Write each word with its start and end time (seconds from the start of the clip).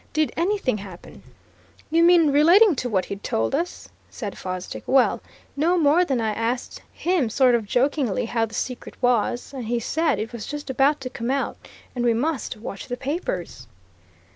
Did 0.13 0.31
anything 0.35 0.79
happen?" 0.79 1.21
"You 1.91 2.01
mean 2.01 2.31
relating 2.31 2.75
to 2.77 2.89
what 2.89 3.05
he'd 3.05 3.21
told 3.21 3.53
us?" 3.53 3.87
said 4.09 4.35
Fosdick. 4.35 4.81
"Well, 4.87 5.21
no 5.55 5.77
more 5.77 6.03
than 6.05 6.19
I 6.19 6.33
asked 6.33 6.81
him 6.91 7.29
sort 7.29 7.53
of 7.53 7.67
jokingly, 7.67 8.25
how 8.25 8.47
the 8.47 8.55
secret 8.55 8.95
was. 8.99 9.53
And 9.53 9.65
he 9.65 9.79
said 9.79 10.17
it 10.17 10.31
was 10.33 10.47
just 10.47 10.71
about 10.71 11.01
to 11.01 11.11
come 11.11 11.29
out, 11.29 11.57
and 11.95 12.03
we 12.03 12.15
must 12.15 12.57
watch 12.57 12.87
the 12.87 12.97
papers." 12.97 13.67